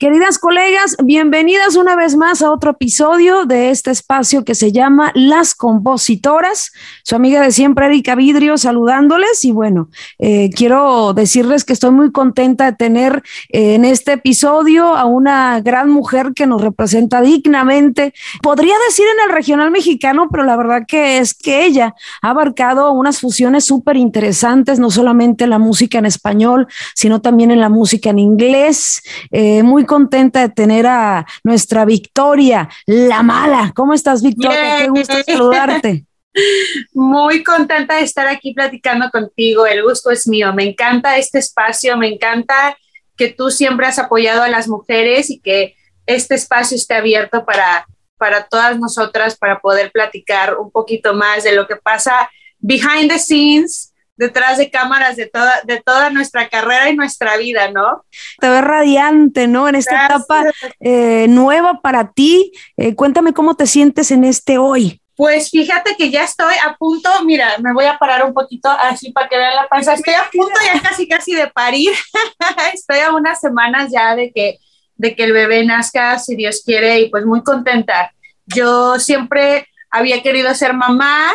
[0.00, 5.12] Queridas colegas, bienvenidas una vez más a otro episodio de este espacio que se llama
[5.14, 6.72] Las Compositoras.
[7.02, 9.44] Su amiga de siempre, Erika Vidrio, saludándoles.
[9.44, 14.96] Y bueno, eh, quiero decirles que estoy muy contenta de tener eh, en este episodio
[14.96, 18.14] a una gran mujer que nos representa dignamente.
[18.40, 22.90] Podría decir en el regional mexicano, pero la verdad que es que ella ha abarcado
[22.92, 27.68] unas fusiones súper interesantes, no solamente en la música en español, sino también en la
[27.68, 29.02] música en inglés.
[29.30, 33.72] Eh, muy contenta de tener a nuestra Victoria, la mala.
[33.74, 34.76] ¿Cómo estás, Victoria?
[34.78, 36.06] Qué gusto saludarte.
[36.94, 39.66] Muy contenta de estar aquí platicando contigo.
[39.66, 40.54] El gusto es mío.
[40.54, 42.78] Me encanta este espacio, me encanta
[43.16, 45.74] que tú siempre has apoyado a las mujeres y que
[46.06, 47.84] este espacio esté abierto para,
[48.16, 53.18] para todas nosotras, para poder platicar un poquito más de lo que pasa behind the
[53.18, 53.89] scenes
[54.20, 58.04] detrás de cámaras de toda, de toda nuestra carrera y nuestra vida, ¿no?
[58.38, 59.66] Te ves radiante, ¿no?
[59.66, 60.44] En esta etapa
[60.78, 62.52] eh, nueva para ti.
[62.76, 65.00] Eh, cuéntame cómo te sientes en este hoy.
[65.16, 69.10] Pues fíjate que ya estoy a punto, mira, me voy a parar un poquito así
[69.10, 69.94] para que vean la panza.
[69.94, 71.90] Estoy a punto ya casi casi de parir.
[72.74, 74.58] estoy a unas semanas ya de que,
[74.96, 78.12] de que el bebé nazca, si Dios quiere, y pues muy contenta.
[78.44, 81.32] Yo siempre había querido ser mamá,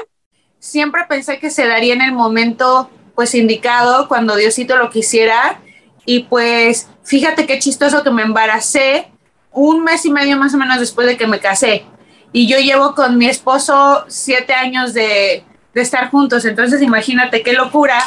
[0.66, 5.62] siempre pensé que se daría en el momento pues indicado, cuando Diosito lo quisiera.
[6.06, 9.12] Y pues fíjate qué chistoso que me embaracé
[9.52, 11.86] un mes y medio más o menos después de que me casé.
[12.34, 17.54] Y yo llevo con mi esposo siete años de, de estar juntos, entonces imagínate qué
[17.54, 17.98] locura,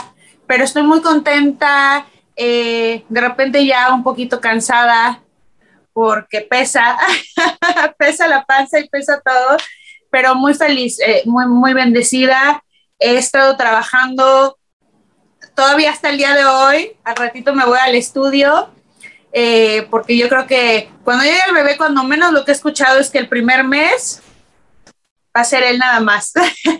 [0.46, 5.22] pero estoy muy contenta, eh, de repente ya un poquito cansada
[5.94, 6.98] porque pesa,
[7.98, 9.56] pesa la panza y pesa todo,
[10.10, 12.62] pero muy feliz, eh, muy, muy bendecida.
[12.98, 14.58] He estado trabajando
[15.54, 16.92] todavía hasta el día de hoy.
[17.04, 18.70] Al ratito me voy al estudio,
[19.32, 22.98] eh, porque yo creo que cuando llegue el bebé, cuando menos lo que he escuchado
[22.98, 24.20] es que el primer mes
[25.36, 26.32] va a ser él nada más.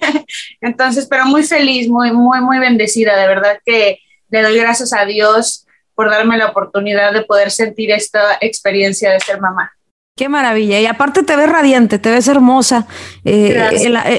[0.60, 3.16] Entonces, pero muy feliz, muy, muy, muy bendecida.
[3.16, 4.00] De verdad que
[4.30, 9.20] le doy gracias a Dios por darme la oportunidad de poder sentir esta experiencia de
[9.20, 9.72] ser mamá.
[10.18, 10.80] Qué maravilla.
[10.80, 12.88] Y aparte te ves radiante, te ves hermosa.
[13.24, 13.56] Eh,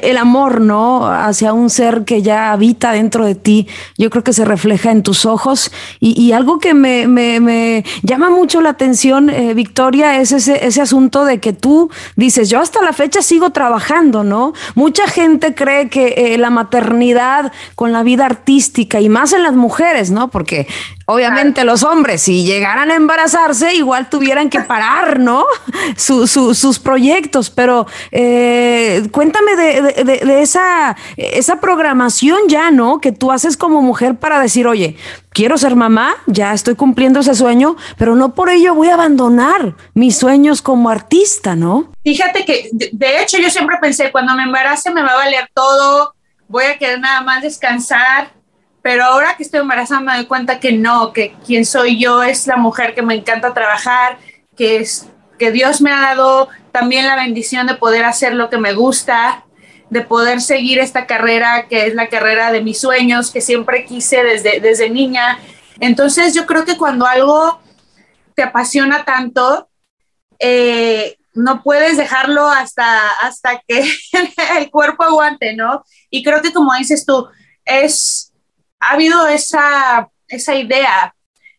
[0.02, 1.06] el, amor, ¿no?
[1.06, 3.68] Hacia un ser que ya habita dentro de ti,
[3.98, 5.74] yo creo que se refleja en tus ojos.
[6.00, 11.42] Y, algo que me, llama mucho la atención, eh, Victoria, es ese, ese asunto de
[11.42, 14.54] que tú dices, yo hasta la fecha sigo trabajando, ¿no?
[14.76, 19.54] Mucha gente cree que eh, la maternidad con la vida artística y más en las
[19.54, 20.30] mujeres, ¿no?
[20.30, 20.66] Porque
[21.12, 25.44] Obviamente los hombres, si llegaran a embarazarse, igual tuvieran que parar, ¿no?
[25.96, 33.02] sus proyectos, pero eh, cuéntame de, esa, esa programación ya, ¿no?
[33.02, 34.98] Que tú haces como mujer para decir, oye,
[35.32, 39.74] quiero ser mamá, ya estoy cumpliendo ese sueño, pero no por ello voy a abandonar
[39.96, 41.92] mis sueños como artista, ¿no?
[42.04, 46.14] Fíjate que, de hecho, yo siempre pensé, cuando me embarace me va a valer todo,
[46.48, 48.39] voy a querer nada más descansar
[48.82, 52.48] pero ahora que estoy embarazada me doy cuenta que no, que quien soy yo es
[52.48, 54.18] la mujer que me encanta trabajar,
[54.56, 55.08] que es
[55.38, 59.46] que Dios me ha dado también la bendición de poder hacer lo que me gusta,
[59.90, 64.24] de poder seguir esta carrera que es la carrera de mis sueños, que siempre quise
[64.24, 65.40] desde, desde niña.
[65.80, 67.60] Entonces yo creo que cuando algo
[68.36, 69.70] te apasiona tanto,
[70.40, 73.84] eh, no puedes dejarlo hasta, hasta que
[74.58, 75.84] el cuerpo aguante, ¿no?
[76.10, 77.28] Y creo que como dices tú,
[77.66, 78.29] es
[78.80, 81.14] ha habido esa, esa idea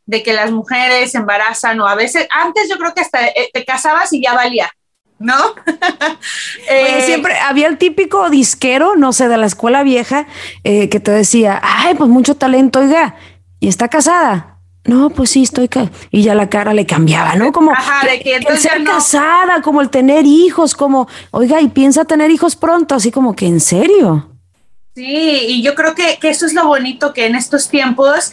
[0.07, 3.65] de que las mujeres embarazan o a veces, antes yo creo que hasta eh, te
[3.65, 4.71] casabas y ya valía,
[5.19, 5.37] ¿no?
[6.69, 10.27] Eh, siempre había el típico disquero, no sé, de la escuela vieja,
[10.63, 13.17] eh, que te decía, ay, pues mucho talento, oiga,
[13.59, 14.59] y está casada.
[14.85, 15.69] No, pues sí, estoy
[16.11, 17.53] y ya la cara le cambiaba, ¿no?
[17.53, 17.73] Como
[18.05, 22.57] de que el ser casada, como el tener hijos, como, oiga, y piensa tener hijos
[22.57, 24.30] pronto, así como que en serio.
[24.95, 28.33] Sí, y yo creo que, eso es lo bonito que en estos tiempos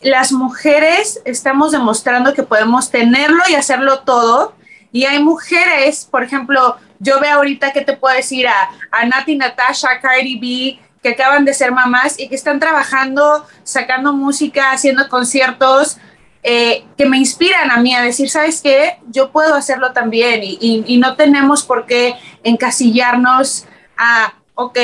[0.00, 4.54] las mujeres estamos demostrando que podemos tenerlo y hacerlo todo.
[4.92, 9.36] Y hay mujeres, por ejemplo, yo veo ahorita que te puedo decir a, a Nati
[9.36, 15.08] Natasha, Cardi B, que acaban de ser mamás y que están trabajando, sacando música, haciendo
[15.08, 15.98] conciertos,
[16.42, 18.98] eh, que me inspiran a mí a decir, ¿sabes qué?
[19.08, 23.66] Yo puedo hacerlo también y, y no tenemos por qué encasillarnos
[23.96, 24.78] a, ok,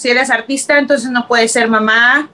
[0.00, 2.30] si eres artista, entonces no puedes ser mamá,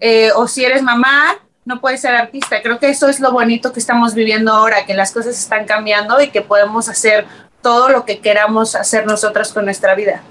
[0.00, 1.36] eh, o si eres mamá,
[1.66, 2.62] no puedes ser artista.
[2.62, 6.22] Creo que eso es lo bonito que estamos viviendo ahora, que las cosas están cambiando
[6.22, 7.26] y que podemos hacer
[7.60, 10.22] todo lo que queramos hacer nosotras con nuestra vida.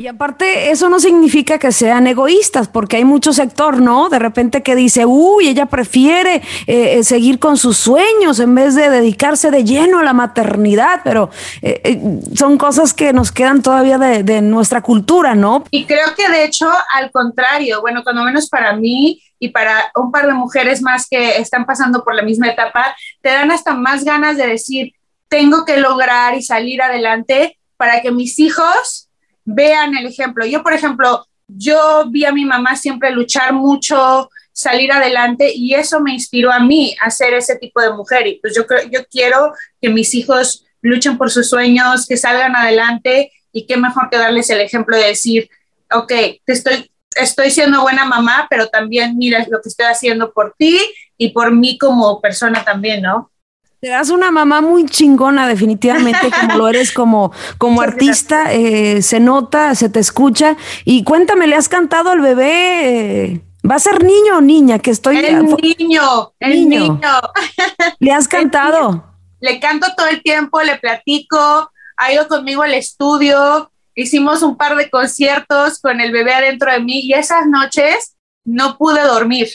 [0.00, 4.08] Y aparte, eso no significa que sean egoístas, porque hay mucho sector, ¿no?
[4.08, 6.36] De repente que dice, uy, ella prefiere
[6.66, 11.02] eh, eh, seguir con sus sueños en vez de dedicarse de lleno a la maternidad,
[11.04, 11.28] pero
[11.60, 15.64] eh, son cosas que nos quedan todavía de, de, nuestra cultura, ¿no?
[15.70, 20.10] Y creo que de hecho, al contrario, bueno, cuando menos para mí y para un
[20.10, 24.02] par de mujeres más que están pasando por la misma etapa, te dan hasta más
[24.04, 24.94] ganas de decir,
[25.28, 29.09] tengo que lograr y salir adelante para que mis hijos
[29.44, 30.46] vean el ejemplo.
[30.46, 36.00] Yo, por ejemplo, yo vi a mi mamá siempre luchar mucho, salir adelante y eso
[36.00, 38.26] me inspiró a mí a ser ese tipo de mujer.
[38.26, 43.32] Y pues yo, yo quiero que mis hijos luchen por sus sueños, que salgan adelante
[43.52, 45.50] y qué mejor que darles el ejemplo de decir,
[45.92, 46.08] ok,
[46.44, 50.78] te estoy, estoy siendo buena mamá, pero también mira lo que estoy haciendo por ti
[51.16, 53.30] y por mí como persona también, ¿no?
[53.80, 58.52] Te das una mamá muy chingona, definitivamente, como lo eres como, como artista.
[58.52, 60.58] Eh, se nota, se te escucha.
[60.84, 63.40] Y cuéntame, ¿le has cantado al bebé?
[63.68, 64.80] ¿Va a ser niño o niña?
[64.80, 65.18] Que estoy.
[65.18, 65.46] El
[65.78, 67.00] niño, el niño.
[67.98, 69.02] ¿Le has cantado?
[69.40, 74.76] Le canto todo el tiempo, le platico, ha ido conmigo al estudio, hicimos un par
[74.76, 79.48] de conciertos con el bebé adentro de mí y esas noches no pude dormir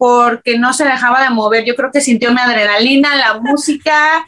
[0.00, 1.66] porque no se dejaba de mover.
[1.66, 4.26] Yo creo que sintió mi adrenalina, la música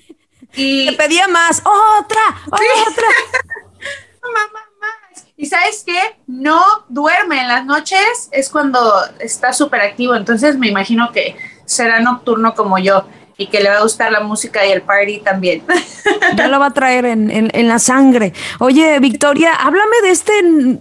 [0.53, 0.85] y...
[0.85, 2.61] Te pedía más, otra, otra.
[4.23, 5.25] Mamá, más.
[5.35, 5.99] Y sabes qué?
[6.27, 12.01] No duerme en las noches, es cuando está súper activo, entonces me imagino que será
[12.01, 13.07] nocturno como yo
[13.37, 15.63] y que le va a gustar la música y el party también.
[16.37, 18.33] Ya lo va a traer en, la sangre.
[18.59, 20.33] Oye, Victoria, háblame de este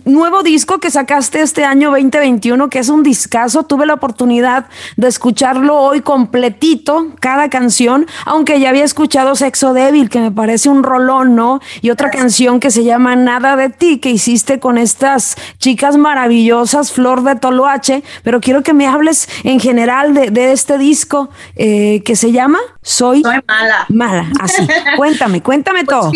[0.06, 3.64] nuevo disco que sacaste este año 2021, que es un discazo.
[3.64, 4.68] Tuve la oportunidad
[4.98, 10.70] de escucharlo hoy completito, cada canción, aunque ya había escuchado Sexo Débil, que me parece
[10.70, 11.60] un rolón, ¿no?
[11.82, 16.92] Y otra canción que se llama Nada de ti, que hiciste con estas chicas maravillosas,
[16.92, 22.16] Flor de Toloache, pero quiero que me hables en general de, este disco eh, que
[22.16, 22.41] se llama
[22.82, 23.86] soy, mala.
[23.90, 24.68] Mala, así.
[24.98, 26.12] cuéntame, cuéntame pues todo.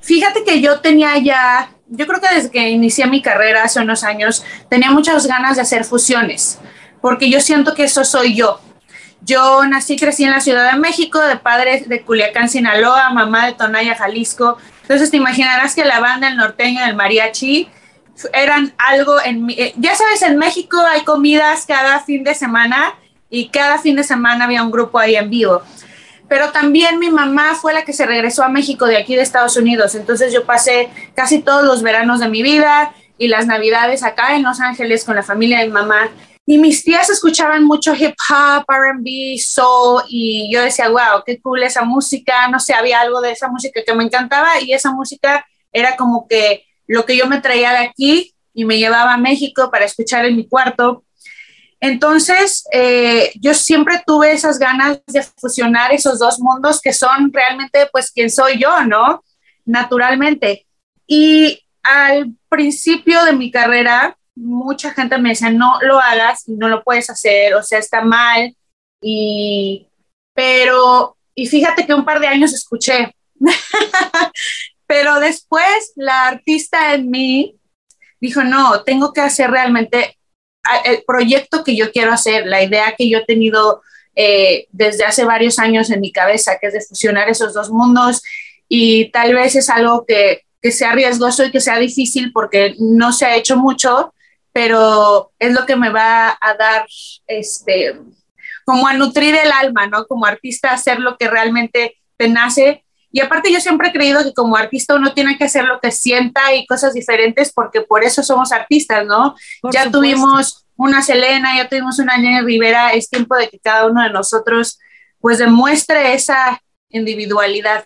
[0.00, 4.04] Fíjate, que yo tenía ya, yo creo que desde que inicié mi carrera hace unos
[4.04, 6.58] años, tenía muchas ganas de hacer fusiones,
[7.00, 8.60] porque yo siento que eso soy yo.
[9.22, 13.52] Yo nací, crecí en la Ciudad de México, de padres de Culiacán, Sinaloa, mamá de
[13.52, 14.56] Tonaya, Jalisco.
[14.82, 17.68] Entonces te imaginarás que la banda, el norteño, el mariachi,
[18.32, 19.48] eran algo en...
[19.50, 22.94] Eh, ya sabes, en México hay comidas cada fin de semana
[23.30, 25.62] y cada fin de semana había un grupo ahí en vivo.
[26.28, 29.56] Pero también mi mamá fue la que se regresó a México de aquí de Estados
[29.56, 34.34] Unidos, entonces yo pasé casi todos los veranos de mi vida y las navidades acá
[34.34, 36.10] en Los Ángeles con la familia de mi mamá.
[36.46, 41.62] Y mis tías escuchaban mucho hip hop, RB, soul, y yo decía, wow, qué cool
[41.62, 42.48] esa música.
[42.48, 46.26] No sé, había algo de esa música que me encantaba y esa música era como
[46.26, 50.24] que lo que yo me traía de aquí y me llevaba a México para escuchar
[50.24, 51.04] en mi cuarto.
[51.80, 57.88] Entonces, eh, yo siempre tuve esas ganas de fusionar esos dos mundos que son realmente,
[57.90, 59.24] pues, quien soy yo, ¿no?
[59.64, 60.66] Naturalmente.
[61.06, 66.84] Y al principio de mi carrera, mucha gente me decía, no lo hagas, no lo
[66.84, 68.54] puedes hacer, o sea, está mal.
[69.00, 69.88] Y,
[70.34, 73.14] pero, y fíjate que un par de años escuché.
[74.86, 77.56] pero después la artista en mí
[78.20, 80.18] dijo, no, tengo que hacer realmente
[80.84, 83.82] el proyecto que yo quiero hacer, la idea que yo he tenido
[84.14, 88.22] eh, desde hace varios años en mi cabeza, que es de fusionar esos dos mundos
[88.68, 93.12] y tal vez es algo que, que sea riesgoso y que sea difícil porque no
[93.12, 94.14] se ha hecho mucho,
[94.52, 96.86] pero es lo que me va a dar,
[97.26, 97.96] este,
[98.64, 100.06] como a nutrir el alma, ¿no?
[100.06, 104.32] Como artista, hacer lo que realmente te nace y aparte yo siempre he creído que
[104.32, 108.22] como artista uno tiene que hacer lo que sienta y cosas diferentes porque por eso
[108.22, 109.34] somos artistas, ¿no?
[109.72, 114.02] ya tuvimos una Selena, ya tuvimos una Jenny Rivera, es tiempo de que cada uno
[114.02, 114.78] de nosotros
[115.18, 117.84] pues demuestre esa individualidad.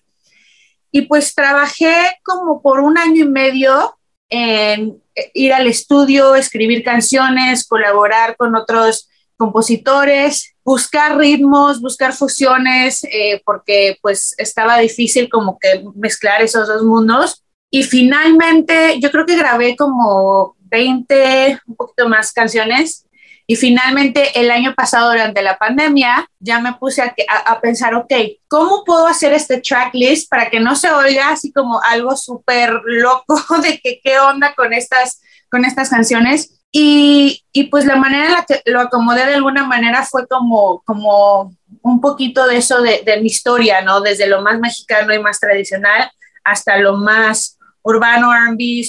[0.93, 5.03] Y pues trabajé como por un año y medio en
[5.33, 13.99] ir al estudio, escribir canciones, colaborar con otros compositores, buscar ritmos, buscar fusiones, eh, porque
[14.01, 17.45] pues estaba difícil como que mezclar esos dos mundos.
[17.71, 23.07] Y finalmente, yo creo que grabé como 20, un poquito más canciones.
[23.47, 28.13] Y finalmente, el año pasado, durante la pandemia, ya me puse a, pensar, ok,
[28.49, 33.37] ¿cómo puedo hacer este tracklist para que no se oiga así como algo súper loco
[33.63, 36.64] de que qué onda con estas, con estas canciones?
[36.77, 40.83] Y, y, pues la manera en la que lo acomodé de alguna manera fue como,
[40.85, 44.01] como un poquito de eso de, mi historia, ¿no?
[44.01, 46.11] Desde lo más mexicano y más tradicional
[46.43, 48.83] hasta lo más urbano, RB,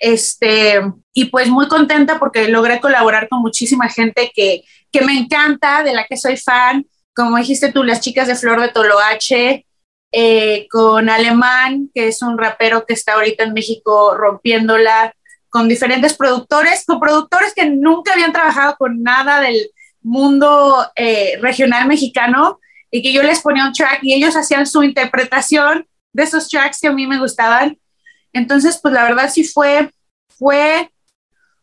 [0.00, 5.84] este, y pues muy contenta porque logré colaborar con muchísima gente que, que me encanta,
[5.84, 9.66] de la que soy fan, como dijiste tú, las chicas de Flor de Toloache,
[10.10, 15.14] eh, con Alemán, que es un rapero que está ahorita en México rompiéndola,
[15.50, 19.70] con diferentes productores, con productores que nunca habían trabajado con nada del
[20.02, 24.82] mundo eh, regional mexicano y que yo les ponía un track y ellos hacían su
[24.82, 27.78] interpretación de esos tracks que a mí me gustaban.
[28.32, 29.90] Entonces, pues la verdad sí fue,
[30.28, 30.90] fue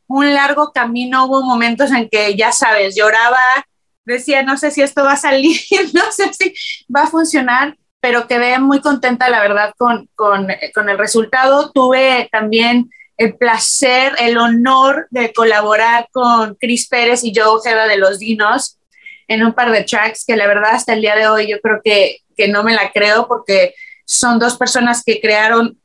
[0.08, 3.42] un largo camino, hubo momentos en que, ya sabes, lloraba,
[4.06, 5.60] decía, no sé si esto va a salir,
[5.94, 6.54] no sé si
[6.94, 11.72] va a funcionar, pero quedé muy contenta, la verdad, con, con, con el resultado.
[11.72, 17.98] Tuve también el placer, el honor de colaborar con Chris Pérez y Joe Ojeda de
[17.98, 18.78] Los Dinos
[19.28, 21.82] en un par de tracks que la verdad hasta el día de hoy yo creo
[21.84, 23.74] que, que no me la creo porque
[24.06, 25.80] son dos personas que crearon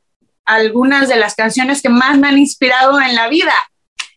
[0.45, 3.53] algunas de las canciones que más me han inspirado en la vida.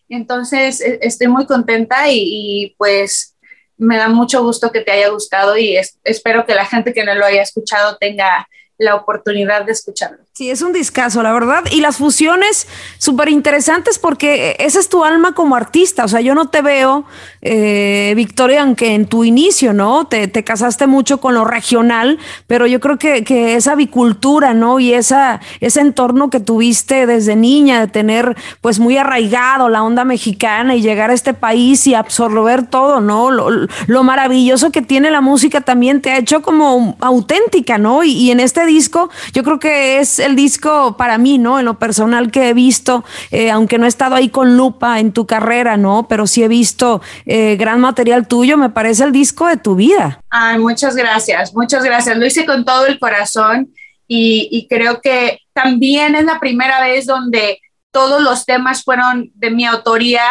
[0.08, 3.36] Entonces e, estoy muy contenta y, y pues
[3.76, 7.14] me da mucho gusto que te haya gustado y espero que la gente que no
[7.14, 10.18] lo haya escuchado tenga la oportunidad de escucharlo.
[10.36, 11.62] Sí, es un discazo, la verdad.
[11.70, 12.66] Y las fusiones
[12.98, 16.04] súper interesantes porque esa es tu alma como artista.
[16.04, 17.04] O sea, yo no te veo,
[17.40, 20.08] eh, Victoria, aunque en tu inicio, ¿no?
[20.08, 24.80] Te, te, casaste mucho con lo regional, pero yo creo que, que, esa avicultura, ¿no?
[24.80, 30.04] Y esa, ese entorno que tuviste desde niña, de tener pues muy arraigado la onda
[30.04, 33.30] mexicana y llegar a este país y absorber todo, ¿no?
[33.30, 33.50] Lo,
[33.86, 38.02] lo maravilloso que tiene la música también te ha hecho como auténtica, ¿no?
[38.02, 41.58] y en este disco, yo creo que es el disco para mí, ¿no?
[41.58, 45.12] En lo personal que he visto, eh, aunque no he estado ahí con lupa en
[45.12, 46.06] tu carrera, ¿no?
[46.08, 50.20] Pero sí he visto eh, gran material tuyo, me parece el disco de tu vida.
[50.30, 52.16] Ay, muchas gracias, muchas gracias.
[52.16, 53.72] Lo hice con todo el corazón
[54.08, 59.50] y, y creo que también es la primera vez donde todos los temas fueron de
[59.50, 60.22] mi autoría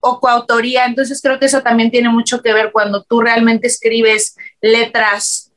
[0.00, 4.36] o coautoría, entonces creo que eso también tiene mucho que ver cuando tú realmente escribes
[4.60, 5.50] letras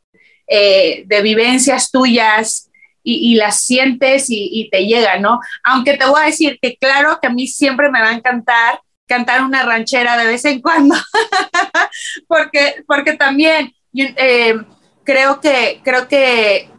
[0.47, 2.66] eh, de vivencias tuyas
[3.09, 5.39] y, y las sientes y, y, te llega, ¿no?
[5.63, 8.81] Aunque te voy a decir que claro que a mí siempre me va a encantar
[9.07, 10.93] cantar una ranchera de vez en cuando,
[12.27, 14.57] porque, porque también eh,
[15.05, 16.69] creo que, creo que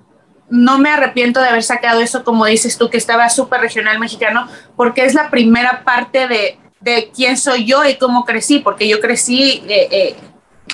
[0.50, 4.47] no me arrepiento de haber sacado eso, como dices tú, que estaba súper regional mexicano,
[4.76, 9.00] porque es la primera parte de, de, quién soy yo y cómo crecí, porque yo
[9.00, 10.16] crecí eh, eh,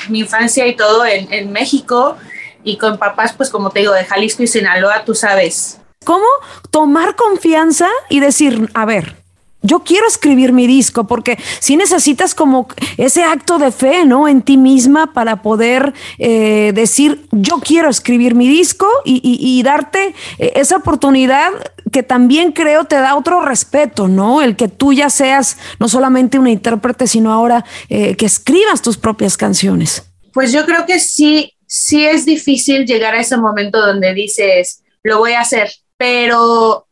[0.09, 2.17] mi infancia y todo en, en México
[2.65, 5.79] y con papás, pues como te digo, de Jalisco y Sinaloa, tú sabes.
[6.05, 6.27] ¿Cómo
[6.71, 9.17] tomar confianza y decir, a ver,
[9.65, 12.69] yo quiero escribir mi disco, porque si necesitas como
[12.99, 14.29] ese acto de fe, ¿no?
[14.29, 19.63] En ti misma para poder eh, decir, yo quiero escribir mi disco y, y, y,
[19.63, 21.51] darte eh, esa oportunidad
[21.91, 24.43] que también creo te da otro respeto, ¿no?
[24.43, 28.99] El que tú ya seas no solamente una intérprete, sino ahora eh, que escribas tus
[28.99, 30.03] propias canciones.
[30.35, 35.19] Pues yo creo que sí, sí es difícil llegar a ese momento donde dices, lo
[35.19, 36.87] voy a hacer, pero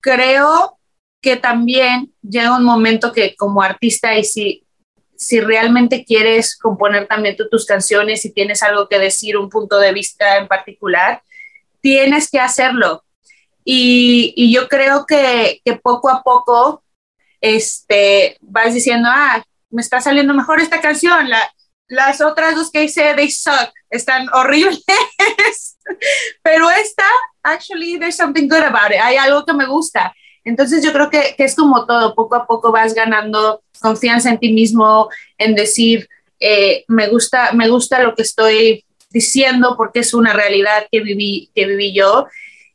[0.00, 0.78] creo
[1.20, 4.66] que también llega un momento que como artista y si,
[5.16, 9.92] si realmente quieres componer también tus canciones y tienes algo que decir, un punto de
[9.92, 11.22] vista en particular,
[11.80, 13.04] tienes que hacerlo.
[13.64, 16.82] Y, y yo creo que, que, poco a poco
[17.42, 21.38] este, vas diciendo, ah, me está saliendo mejor esta canción, la,
[21.90, 24.82] las otras dos que hice, they suck, están horribles,
[26.42, 27.04] pero esta,
[27.42, 30.14] actually, there's something good about it, hay algo que me gusta.
[30.44, 34.38] Entonces yo creo que, que, es como todo, poco a poco vas ganando confianza en
[34.38, 40.14] ti mismo, en decir, eh, me, gusta, me gusta lo que estoy diciendo porque es
[40.14, 42.28] una realidad que viví, que viví yo.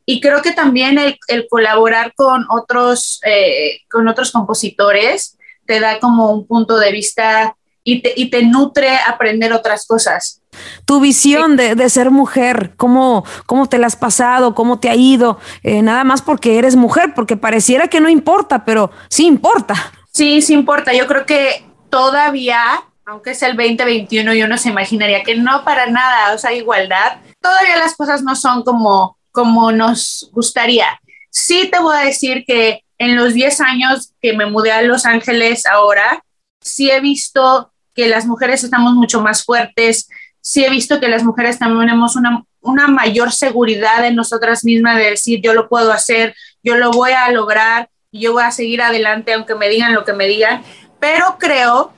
[0.05, 5.99] Y creo que también el, el colaborar con otros, eh, con otros compositores te da
[5.99, 7.55] como un punto de vista
[7.87, 10.41] y te, y te nutre aprender otras cosas.
[10.85, 14.55] Tu visión de, de, ser mujer, ¿cómo, ¿cómo te la has pasado?
[14.55, 15.39] ¿Cómo te ha ido?
[15.61, 19.75] Eh, nada más porque eres mujer, porque pareciera que no importa, pero sí importa.
[20.11, 20.93] Sí, sí importa.
[20.93, 22.59] Yo creo que todavía,
[23.05, 27.19] aunque es el 2021 y uno se imaginaría que no para nada, o sea, igualdad,
[27.39, 30.99] todavía las cosas no son como, como nos gustaría.
[31.29, 35.05] Sí te voy a decir que en los 10 años que me mudé a Los
[35.05, 36.23] Ángeles ahora,
[36.61, 40.09] sí he visto que las mujeres estamos mucho más fuertes,
[40.41, 44.97] sí he visto que las mujeres también tenemos una, una mayor seguridad en nosotras mismas
[44.97, 48.81] de decir, yo lo puedo hacer, yo lo voy a lograr, yo voy a seguir
[48.81, 50.61] adelante aunque me digan lo que me digan,
[50.99, 51.93] pero creo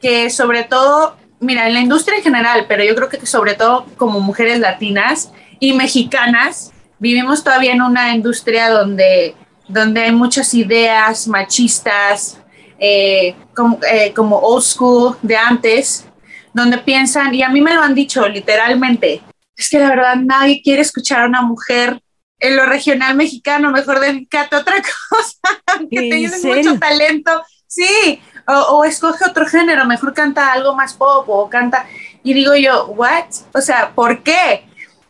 [0.00, 3.86] que sobre todo, mira, en la industria en general, pero yo creo que sobre todo
[3.96, 9.36] como mujeres latinas y mexicanas, vivimos todavía en una industria donde,
[9.68, 12.38] donde hay muchas ideas machistas,
[12.84, 16.04] eh, como, eh, como old school de antes,
[16.52, 19.22] donde piensan, y a mí me lo han dicho literalmente,
[19.56, 22.02] es que la verdad nadie quiere escuchar a una mujer
[22.40, 28.52] en lo regional mexicano, mejor dedícate a otra cosa, que tienes mucho talento, sí, o,
[28.52, 31.86] o, escoge otro género, mejor canta algo más pop o canta,
[32.24, 33.26] y digo yo, what?
[33.54, 34.64] O sea, ¿por qué?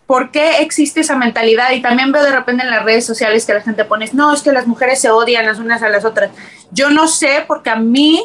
[0.07, 1.71] ¿Por qué existe esa mentalidad?
[1.73, 4.43] Y también veo de repente en las redes sociales que la gente pone, no, es
[4.43, 6.31] que las mujeres se odian las unas a las otras.
[6.71, 8.25] Yo no sé, porque a mí,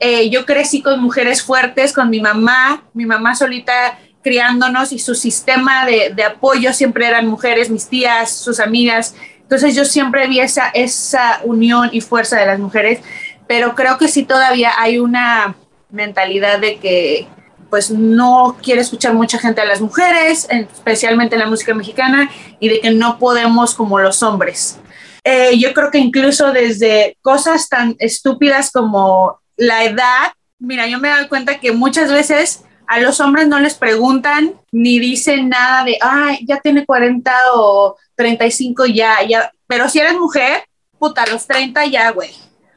[0.00, 5.14] eh, yo crecí con mujeres fuertes, con mi mamá, mi mamá solita criándonos y su
[5.14, 9.14] sistema de, de, apoyo siempre eran mujeres, mis tías, sus amigas.
[9.40, 13.00] Entonces yo siempre vi esa, esa unión y fuerza de las mujeres,
[13.46, 15.56] pero creo que sí todavía hay una
[15.90, 17.26] mentalidad de que
[17.70, 22.68] pues no quiere escuchar mucha gente a las mujeres, especialmente en la música mexicana, y
[22.68, 24.78] de que no podemos como los hombres.
[25.24, 31.10] Eh, yo creo que incluso desde cosas tan estúpidas como la edad, mira, yo me
[31.10, 35.98] doy cuenta que muchas veces a los hombres no les preguntan ni dicen nada de,
[36.00, 40.64] ay, ya tiene 40 o 35 ya, ya, pero si eres mujer,
[40.98, 42.30] puta, a los 30 ya, güey.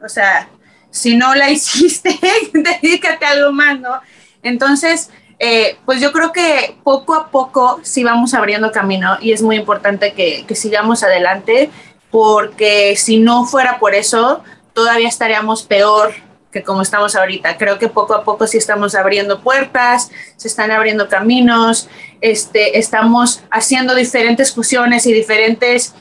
[0.04, 0.50] O sea,
[0.90, 2.20] si no la hiciste,
[2.54, 4.00] dedícate a algo más, ¿no?
[4.44, 9.42] Entonces, eh, pues yo creo que poco a poco sí vamos abriendo camino y es
[9.42, 11.72] muy importante que, que sigamos adelante
[12.12, 14.44] porque si no fuera por eso,
[14.74, 16.14] todavía estaríamos peor
[16.52, 17.58] que como estamos ahorita.
[17.58, 21.88] Creo que poco a poco sí estamos abriendo puertas, se están abriendo caminos,
[22.20, 25.96] este, estamos haciendo diferentes fusiones y diferentes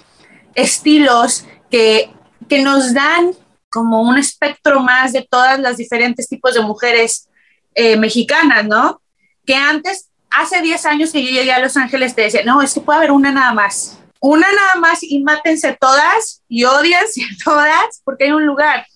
[0.55, 2.11] estilos que,
[2.49, 3.33] que nos dan
[3.71, 7.29] como un espectro más de todas las diferentes tipos de mujeres
[7.75, 9.03] eh, mexicanas, ¿no?
[9.45, 12.75] Que antes, hace 10 años que yo llegué a Los Ángeles, te decía, no, es
[12.75, 13.99] que puede haber una nada más.
[14.21, 18.87] Una nada más y mátense todas y odiense todas porque hay un lugar.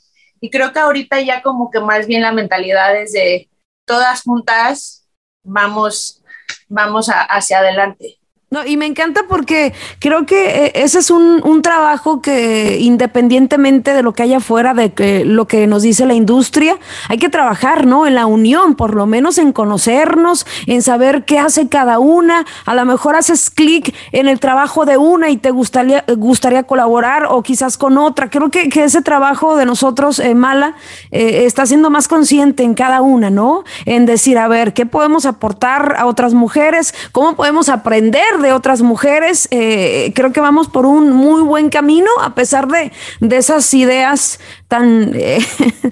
[0.41, 3.49] Y creo que ahorita ya como que más bien la mentalidad es de
[3.87, 5.05] todas juntas
[5.45, 6.23] vamos,
[6.69, 8.19] vamos hacia adelante.
[8.55, 13.93] No, y me encanta porque creo que eh, ese es un, un, trabajo que independientemente
[13.93, 17.29] de lo que haya afuera, de que lo que nos dice la industria, hay que
[17.29, 18.07] trabajar, ¿no?
[18.07, 22.47] En la unión, por lo menos en conocernos, en saber qué hace cada una.
[22.65, 27.27] A lo mejor haces clic en el trabajo de una y te gustaría, gustaría colaborar
[27.31, 28.31] o quizás con otra.
[28.31, 30.77] Creo que, que ese trabajo de nosotros, eh, Mala,
[31.11, 33.65] eh, está siendo más consciente en cada una, ¿no?
[33.85, 36.95] En decir, a ver, ¿qué podemos aportar a otras mujeres?
[37.11, 39.49] ¿Cómo podemos aprender de otras mujeres.
[39.51, 44.39] Eh, creo que vamos por un muy buen camino, a pesar de, de esas ideas
[44.69, 45.39] tan, eh,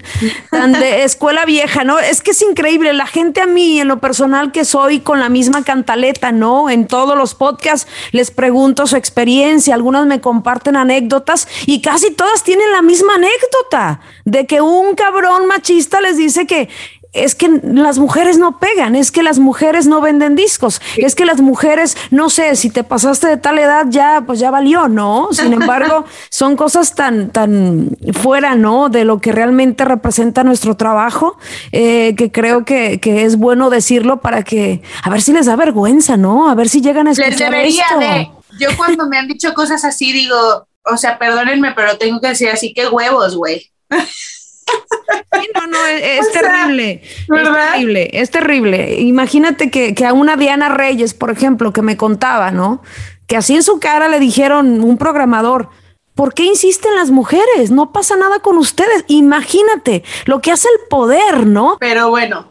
[0.51, 1.99] tan de escuela vieja, ¿no?
[1.99, 2.93] Es que es increíble.
[2.93, 6.69] La gente a mí, en lo personal que soy, con la misma cantaleta, ¿no?
[6.69, 12.43] En todos los podcasts les pregunto su experiencia, algunas me comparten anécdotas y casi todas
[12.43, 16.69] tienen la misma anécdota de que un cabrón machista les dice que
[17.13, 21.25] es que las mujeres no pegan, es que las mujeres no venden discos, es que
[21.25, 25.29] las mujeres, no sé, si te pasaste de tal edad ya, pues ya valió, ¿no?
[25.31, 28.89] Sin embargo, son cosas tan, tan fuera, ¿no?
[28.89, 31.37] De lo que realmente representa nuestro trabajo,
[31.71, 35.55] eh, que creo que, que, es bueno decirlo para que, a ver si les da
[35.55, 36.49] vergüenza, ¿no?
[36.49, 37.99] A ver si llegan a escuchar esto.
[37.99, 42.29] De, yo cuando me han dicho cosas así digo, o sea, perdónenme, pero tengo que
[42.29, 43.71] decir así, qué huevos, güey
[45.55, 47.01] no, no, es, terrible.
[47.03, 48.95] Es terrible, es terrible.
[48.99, 52.81] Imagínate que, a una Diana Reyes, por ejemplo, que me contaba, ¿no?
[53.27, 55.69] Que así en su cara le dijeron un programador,
[56.15, 57.71] ¿por qué insisten las mujeres?
[57.71, 59.05] No pasa nada con ustedes.
[59.07, 61.77] Imagínate lo que hace el poder, ¿no?
[61.79, 62.47] Pero bueno,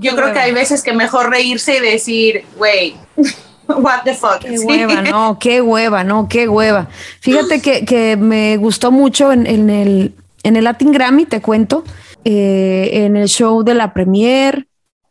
[0.00, 2.96] yo creo que hay veces que mejor reírse y decir, güey.
[3.68, 4.38] What the fuck.
[4.38, 6.86] Qué hueva, no, qué hueva, no, qué hueva.
[7.18, 11.84] Fíjate que, me gustó mucho en, en el en el Latin Grammy, te cuento,
[12.24, 14.66] eh, en el show de la premier,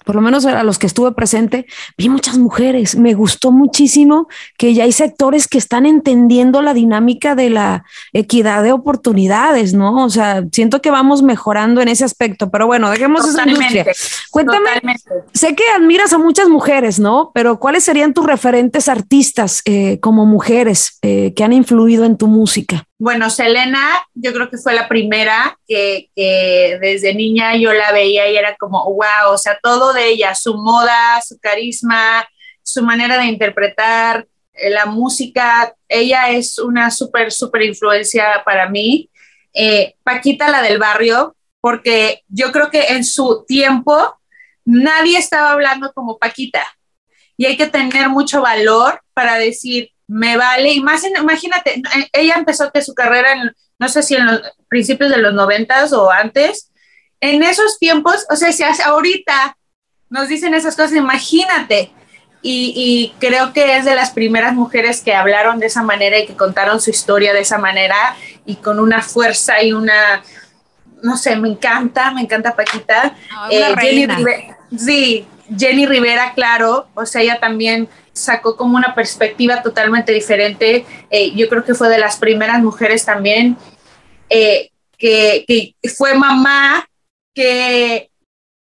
[0.05, 1.65] por lo menos a los que estuve presente,
[1.97, 2.95] vi muchas mujeres.
[2.95, 7.83] Me gustó muchísimo que ya hay sectores que están entendiendo la dinámica de la
[8.13, 10.05] equidad de oportunidades, ¿no?
[10.05, 13.85] O sea, siento que vamos mejorando en ese aspecto, pero bueno, dejemos esa industria.
[14.29, 14.69] Cuéntame,
[15.33, 17.31] sé que admiras a muchas mujeres, ¿no?
[17.33, 22.27] Pero ¿cuáles serían tus referentes artistas eh, como mujeres eh, que han influido en tu
[22.27, 22.85] música?
[22.97, 28.37] Bueno, Selena, yo creo que fue la primera que, desde niña yo la veía y
[28.37, 32.25] era como, wow, o sea, todo de ella, su moda, su carisma,
[32.63, 39.09] su manera de interpretar eh, la música, ella es una súper, súper influencia para mí.
[39.53, 44.17] Eh, Paquita, la del barrio, porque yo creo que en su tiempo
[44.63, 46.63] nadie estaba hablando como Paquita
[47.37, 50.73] y hay que tener mucho valor para decir, me vale.
[50.73, 54.41] Y más, imagínate, eh, ella empezó que su carrera, en, no sé si en los
[54.67, 56.71] principios de los noventas o antes,
[57.21, 59.57] en esos tiempos, o sea, si ahorita
[60.09, 61.91] nos dicen esas cosas, imagínate.
[62.41, 66.27] Y, y, creo que es de las primeras mujeres que hablaron de esa manera y
[66.27, 68.15] que contaron su historia de esa manera
[68.45, 70.21] y con una fuerza y una,
[71.01, 73.15] no sé, me encanta, me encanta Paquita.
[73.49, 75.25] eh, Jenny Rivera, sí,
[75.57, 80.85] Jenny Rivera, claro, o sea, ella también sacó como una perspectiva totalmente diferente.
[81.09, 83.57] Eh, yo creo que fue de las primeras mujeres también
[84.29, 86.87] eh, que, fue mamá,
[87.33, 88.09] que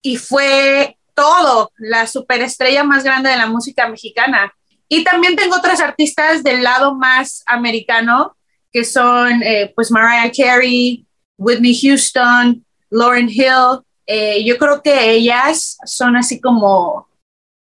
[0.03, 4.53] y fue todo, la superestrella más grande de la música mexicana.
[4.89, 8.37] Y también tengo otras artistas del lado más americano,
[8.73, 11.07] que son eh, pues Mariah Carey,
[11.39, 13.83] Whitney Houston, Lauren Hill.
[14.07, 17.09] Eh, yo creo que ellas son así como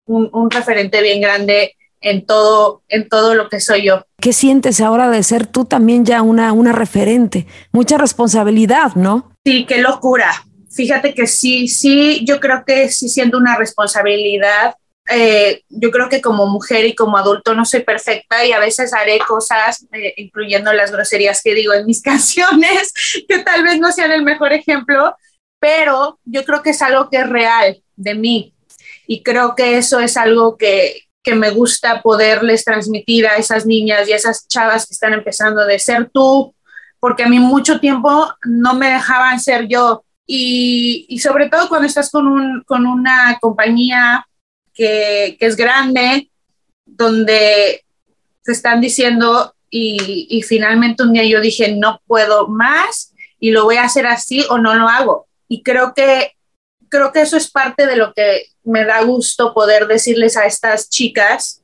[0.06, 4.06] un, un, referente bien grande en todo, en todo lo que soy yo.
[4.22, 7.48] ¿Qué sientes ahora de ser tú también ya una, una referente?
[7.72, 9.32] Mucha responsabilidad, ¿no?
[9.46, 10.32] Sí, qué locura.
[10.72, 14.76] Fíjate que sí, sí, yo creo que sí siendo una responsabilidad.
[15.12, 18.94] Eh, yo creo que como mujer y como adulto no soy perfecta y a veces
[18.94, 22.94] haré cosas, eh, incluyendo las groserías que digo en mis canciones,
[23.28, 25.16] que tal vez no sean el mejor ejemplo,
[25.60, 28.54] pero yo creo que es algo que es real de mí.
[29.08, 34.08] Y creo que eso es algo que, que me gusta poderles transmitir a esas niñas
[34.08, 36.54] y a esas chavas que están empezando de ser tú,
[37.00, 40.04] porque a mí mucho tiempo no me dejaban ser yo.
[40.26, 44.28] Y, y sobre todo cuando estás con, un, con una compañía
[44.74, 46.30] que, que, es grande,
[46.86, 47.84] donde
[48.44, 53.64] te están diciendo y, y finalmente un día yo dije, no puedo más y lo
[53.64, 55.29] voy a hacer así o no lo hago.
[55.50, 56.32] Y creo que
[56.90, 60.90] creo que eso es parte de lo que me da gusto poder decirles a estas
[60.90, 61.62] chicas,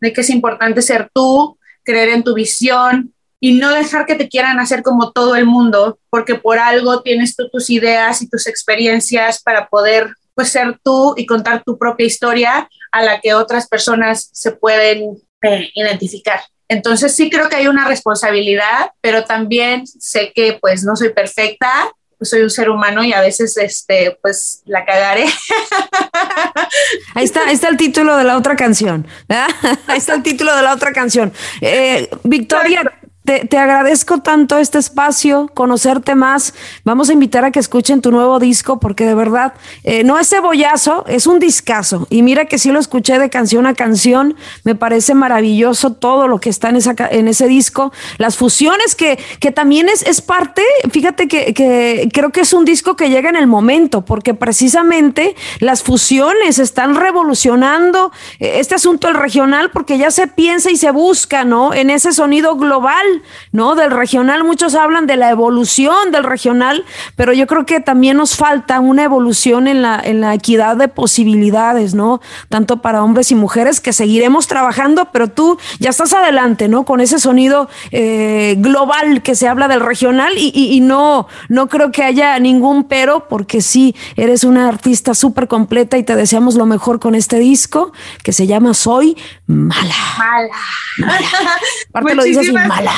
[0.00, 4.28] de que es importante ser tú, creer en tu visión y no dejar que te
[4.28, 8.46] quieran hacer como todo el mundo, porque por algo tienes tú tus ideas y tus
[8.46, 13.68] experiencias para poder pues ser tú y contar tu propia historia a la que otras
[13.68, 16.40] personas se pueden eh, identificar.
[16.68, 21.90] Entonces sí creo que hay una responsabilidad, pero también sé que pues no soy perfecta
[22.22, 25.24] pues soy un ser humano y a veces este pues la cagaré.
[27.14, 29.06] Ahí está, ahí está el título de la otra canción.
[29.28, 31.32] Ahí está el título de la otra canción.
[31.60, 36.54] Eh, Victoria, te, te, agradezco tanto este espacio, conocerte más.
[36.84, 39.54] Vamos a invitar a que escuchen tu nuevo disco porque de verdad
[39.84, 42.06] eh, no es cebollazo, es un discazo.
[42.10, 44.36] Y mira que sí lo escuché de canción a canción.
[44.64, 47.92] Me parece maravilloso todo lo que está en, esa, en ese disco.
[48.18, 52.64] Las fusiones que, que también es, es parte, fíjate que, que creo que es un
[52.64, 59.16] disco que llega en el momento porque precisamente las fusiones están revolucionando este asunto del
[59.16, 61.72] regional porque ya se piensa y se busca, ¿no?
[61.74, 63.11] En ese sonido global.
[63.50, 63.74] ¿No?
[63.74, 66.84] Del regional, muchos hablan de la evolución del regional,
[67.16, 70.88] pero yo creo que también nos falta una evolución en la, en la equidad de
[70.88, 72.20] posibilidades, ¿no?
[72.48, 76.84] Tanto para hombres y mujeres que seguiremos trabajando, pero tú ya estás adelante, ¿no?
[76.84, 81.68] Con ese sonido eh, global que se habla del regional y, y, y, no, no
[81.68, 86.54] creo que haya ningún pero, porque sí, eres una artista súper completa y te deseamos
[86.54, 89.94] lo mejor con este disco que se llama Soy Mala.
[90.18, 90.56] Mala.
[90.98, 91.28] mala.
[91.90, 92.92] Aparte lo dices mala.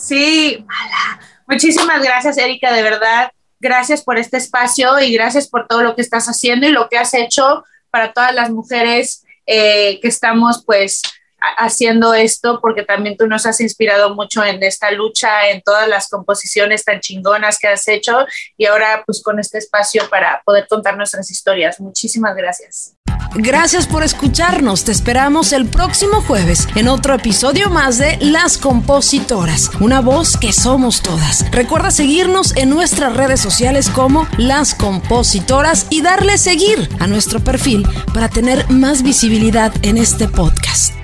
[0.00, 1.20] Sí, mala.
[1.46, 3.30] Muchísimas gracias, Erika, de verdad.
[3.58, 6.96] Gracias por este espacio y gracias por todo lo que estás haciendo y lo que
[6.96, 11.02] has hecho para todas las mujeres eh, que estamos pues
[11.40, 16.08] haciendo esto, porque también tú nos has inspirado mucho en esta lucha, en todas las
[16.08, 18.26] composiciones tan chingonas que has hecho
[18.56, 21.80] y ahora pues con este espacio para poder contar nuestras historias.
[21.80, 22.94] Muchísimas gracias.
[23.34, 24.84] Gracias por escucharnos.
[24.84, 30.52] Te esperamos el próximo jueves en otro episodio más de Las Compositoras, una voz que
[30.52, 31.48] somos todas.
[31.52, 37.86] Recuerda seguirnos en nuestras redes sociales como Las Compositoras y darle seguir a nuestro perfil
[38.12, 40.99] para tener más visibilidad en este podcast.